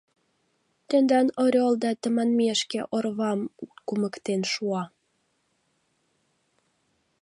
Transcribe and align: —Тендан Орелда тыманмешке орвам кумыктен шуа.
—Тендан 0.87 1.27
Орелда 1.43 1.91
тыманмешке 2.01 2.79
орвам 2.95 3.39
кумыктен 3.87 4.41
шуа. 4.51 4.83